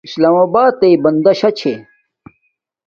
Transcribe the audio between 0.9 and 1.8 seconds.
بندہ شا چھے